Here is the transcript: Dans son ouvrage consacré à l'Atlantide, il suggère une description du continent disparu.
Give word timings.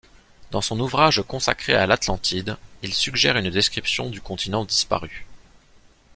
Dans 0.49 0.61
son 0.61 0.79
ouvrage 0.79 1.21
consacré 1.21 1.75
à 1.75 1.85
l'Atlantide, 1.85 2.57
il 2.81 2.91
suggère 2.91 3.37
une 3.37 3.51
description 3.51 4.09
du 4.09 4.19
continent 4.19 4.65
disparu. 4.65 5.27